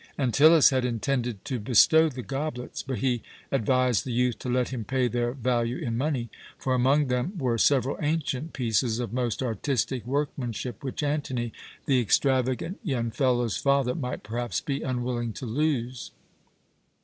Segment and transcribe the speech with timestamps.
[0.17, 4.83] Antyllus had intended to bestow the goblets; but he advised the youth to let him
[4.83, 10.03] pay their value in money, for among them were several ancient pieces of most artistic
[10.07, 11.53] workmanship, which Antony,
[11.85, 16.09] the extravagant young fellow's father, might perhaps be unwilling to lose.